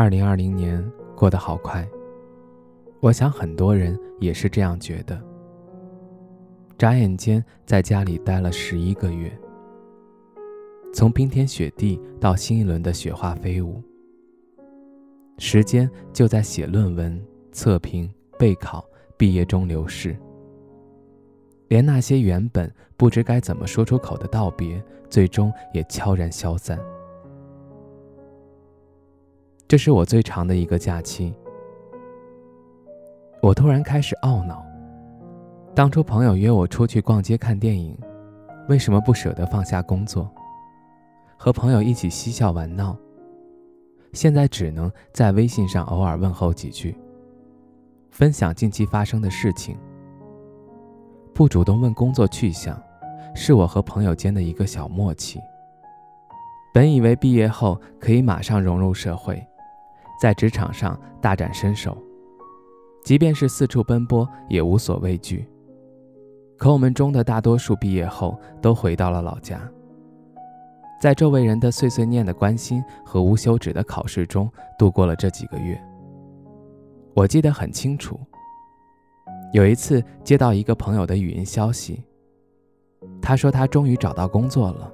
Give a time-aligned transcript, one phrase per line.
[0.00, 0.82] 二零二零年
[1.14, 1.86] 过得好快，
[3.00, 5.20] 我想很多人也是这样觉得。
[6.78, 9.30] 眨眼间，在家里待了十一个月，
[10.94, 13.82] 从冰天雪地到新一轮的雪花飞舞，
[15.36, 17.22] 时间就在写论文、
[17.52, 18.82] 测评、备考、
[19.18, 20.16] 毕业中流逝。
[21.68, 26.80] 连那些原本不知该怎么说出口的道别，最终也悄然消散。
[29.70, 31.32] 这是我最长的一个假期，
[33.40, 34.66] 我突然开始懊恼：
[35.76, 37.96] 当初朋友约我出去逛街看电影，
[38.68, 40.28] 为什么不舍得放下工作，
[41.36, 42.96] 和朋友一起嬉笑玩闹？
[44.12, 46.98] 现在只能在微信上偶尔问候几句，
[48.10, 49.78] 分享近期发生的事情，
[51.32, 52.76] 不主动问工作去向，
[53.36, 55.38] 是我和朋友间的一个小默契。
[56.74, 59.40] 本以为毕业后可以马上融入社会。
[60.20, 61.96] 在职场上大展身手，
[63.02, 65.48] 即便是四处奔波也无所畏惧。
[66.58, 69.58] 可我们中的大多数毕业后都回到了老家，
[71.00, 74.46] 在周围人的碎碎念的关心和无休止的考试中
[74.78, 75.82] 度过了这几个月。
[77.14, 78.20] 我记得很清楚，
[79.54, 82.04] 有一次接到一个朋友的语音消息，
[83.22, 84.92] 他说他终于找到工作了。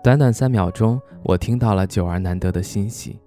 [0.00, 3.18] 短短三秒钟，我听到了久而难得的欣喜。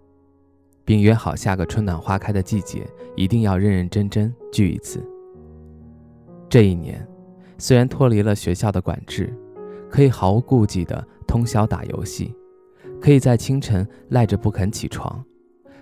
[0.88, 5.06] 并约好下个春暖花开的季节，一定要认认真真聚一次。
[6.48, 7.06] 这一年，
[7.58, 9.38] 虽然脱离了学校的管制，
[9.90, 12.34] 可以毫无顾忌地通宵打游戏，
[13.02, 15.22] 可以在清晨赖着不肯起床，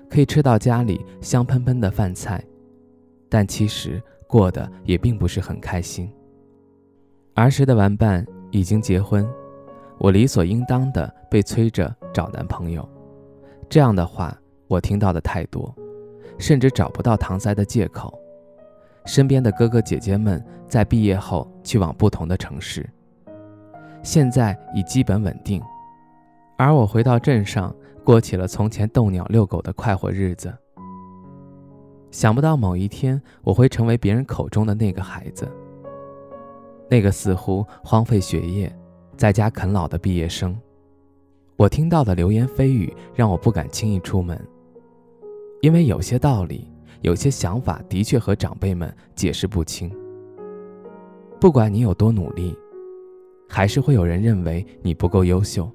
[0.09, 2.43] 可以吃到家里香喷喷的饭菜，
[3.29, 6.11] 但其实过得也并不是很开心。
[7.35, 9.23] 儿时的玩伴已经结婚，
[9.99, 12.89] 我理所应当的被催着找男朋友，
[13.69, 14.35] 这样的话。
[14.67, 15.73] 我听到的太多，
[16.37, 18.19] 甚至找不到搪塞的借口。
[19.05, 22.89] 身边的哥哥姐姐们在毕业后去往不同的城市，
[24.01, 25.61] 现在已基本稳定，
[26.57, 30.51] 而我回到镇上，过起了从前逗鸟遛狗的快活日子。
[32.09, 35.47] 想不到某一天，我会成为别人口中的那个孩子，
[36.89, 38.75] 那个似乎荒废学业，
[39.15, 40.57] 在家啃老的毕业生。
[41.57, 44.39] 我听到的流言蜚语让我不敢轻易出门。
[45.61, 46.67] 因为有些道理，
[47.01, 49.91] 有些想法的确和长辈们解释不清。
[51.39, 52.55] 不管你有多努力，
[53.47, 55.69] 还是会有人认为你不够优秀。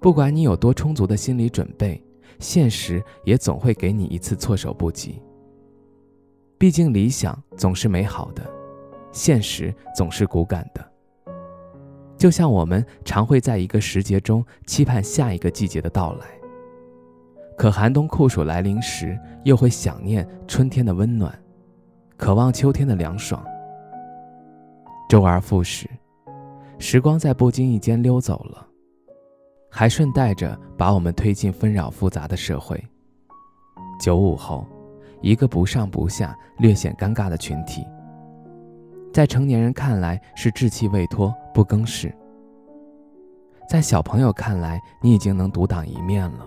[0.00, 2.00] 不管你有多充足的心理准备，
[2.38, 5.20] 现实也总会给你一次措手不及。
[6.58, 8.42] 毕竟理想总是美好的，
[9.12, 10.92] 现实总是骨感的。
[12.16, 16.26] 就像我们常会在一个时节中期盼下一个季节的到来。
[17.56, 21.36] 可寒冬酷暑来临时，又会想念春天的温暖，
[22.18, 23.42] 渴望秋天的凉爽。
[25.08, 25.88] 周而复始，
[26.78, 28.66] 时光在不经意间溜走了，
[29.70, 32.78] 还顺带着把我们推进纷扰复杂的社会。
[33.98, 34.66] 九五后，
[35.22, 37.86] 一个不上不下、略显尴尬的群体，
[39.14, 42.10] 在成年人看来是稚气未脱、不更事；
[43.66, 46.46] 在小朋友看来，你已经能独当一面了。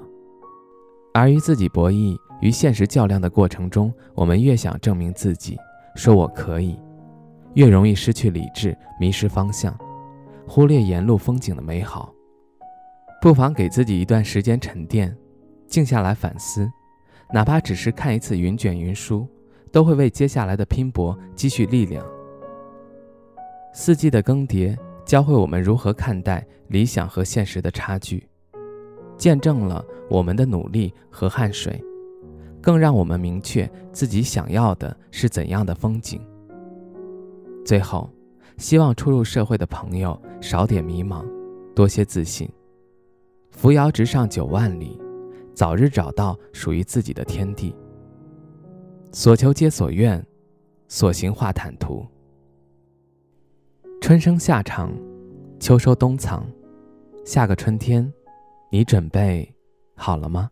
[1.13, 5.57] 而与自己博弈、与现实较量的过程中，我们越想证明自己，
[5.95, 6.79] 说我可以，
[7.55, 9.77] 越容易失去理智，迷失方向，
[10.47, 12.13] 忽略沿路风景的美好。
[13.21, 15.13] 不妨给自己一段时间沉淀，
[15.67, 16.71] 静下来反思，
[17.33, 19.27] 哪怕只是看一次云卷云舒，
[19.71, 22.05] 都会为接下来的拼搏积蓄力量。
[23.73, 28.28] 四季的更迭，教会我们如何看待理想和现实的差距。
[29.19, 31.79] 见证了我们的努力和汗水，
[32.61, 36.19] 更让我们明确自己想要的是怎样的风景。
[37.65, 38.09] 最后，
[38.57, 41.25] 希望初入社会的朋友少点迷茫，
[41.75, 42.49] 多些自信，
[43.51, 44.97] 扶摇直上九万里，
[45.53, 47.75] 早日找到属于自己的天地。
[49.11, 50.25] 所求皆所愿，
[50.87, 52.05] 所行化坦途。
[53.99, 54.91] 春生夏长，
[55.59, 56.45] 秋收冬藏，
[57.25, 58.09] 下个春天。
[58.71, 59.55] 你准备
[59.95, 60.51] 好了吗？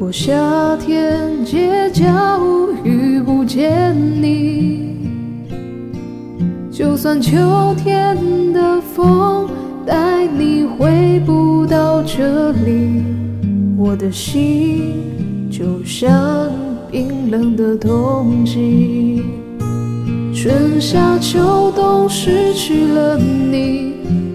[0.00, 0.32] 如果夏
[0.78, 2.06] 天街角
[2.82, 4.96] 遇不见你，
[6.72, 7.36] 就算秋
[7.76, 8.16] 天
[8.50, 9.46] 的风
[9.84, 13.04] 带你回不到这里，
[13.76, 16.50] 我的心就像
[16.90, 19.22] 冰冷的冬季。
[20.34, 23.89] 春夏秋冬失去了你，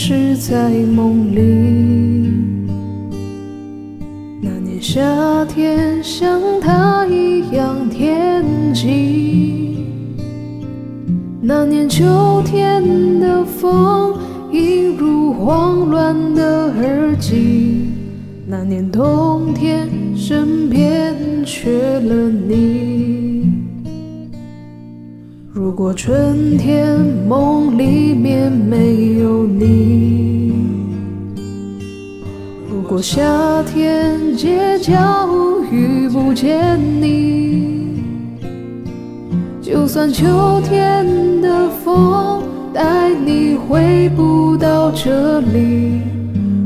[0.00, 1.40] 是在梦里。
[4.40, 9.84] 那年夏天，像他一样天际。
[11.40, 14.14] 那年秋天的风，
[14.52, 17.88] 映入慌乱的耳机。
[18.46, 21.12] 那年冬天，身边
[21.44, 22.87] 缺了你。
[25.68, 26.98] 如果春天
[27.28, 30.50] 梦里面没有你，
[32.70, 35.28] 如果夏天街角
[35.70, 38.00] 遇不见你，
[39.60, 41.06] 就算秋天
[41.42, 42.42] 的风
[42.72, 46.00] 带你回不到这里，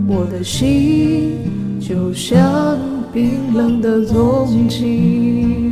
[0.06, 1.40] 我的心
[1.80, 2.78] 就像
[3.12, 5.71] 冰冷的冬季。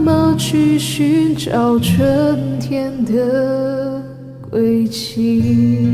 [0.00, 4.02] 么去寻找春天的
[4.50, 5.88] 轨迹？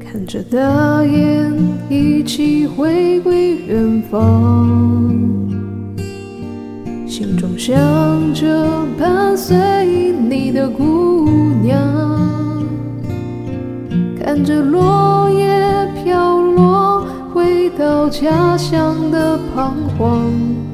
[0.00, 1.52] 看着大雁
[1.90, 4.66] 一起回归远方，
[7.06, 7.76] 心中想
[8.34, 8.68] 着
[8.98, 9.56] 伴随
[10.28, 11.28] 你的姑
[11.62, 11.78] 娘，
[14.18, 20.65] 看着落叶飘落，回到家乡的彷徨。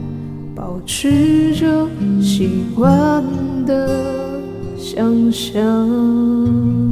[0.85, 1.89] 试着
[2.21, 3.23] 习惯
[3.65, 4.41] 的
[4.77, 6.92] 想象。